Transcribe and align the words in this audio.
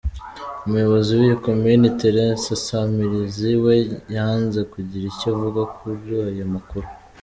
Umuyobozi 0.65 1.11
w’iyi 1.19 1.35
komini, 1.45 1.87
Thérence 1.99 2.49
Nsamirizi, 2.57 3.51
we 3.63 3.75
yanze 4.15 4.59
kugira 4.71 5.05
icyo 5.11 5.27
avuga 5.33 5.61
kuri 5.75 6.11
aya 6.29 6.45
makuru. 6.53 6.87